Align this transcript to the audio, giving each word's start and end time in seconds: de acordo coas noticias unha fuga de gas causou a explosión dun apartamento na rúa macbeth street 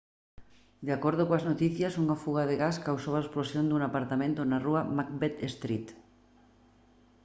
de 0.85 0.91
acordo 0.97 1.27
coas 1.29 1.47
noticias 1.51 1.93
unha 2.03 2.19
fuga 2.23 2.43
de 2.49 2.55
gas 2.63 2.77
causou 2.87 3.13
a 3.15 3.23
explosión 3.23 3.65
dun 3.67 3.81
apartamento 3.85 4.41
na 4.43 4.61
rúa 4.65 4.81
macbeth 4.97 5.37
street 5.53 5.87